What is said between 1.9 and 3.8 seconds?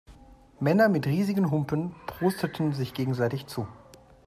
prosteten sich gegenseitig zu.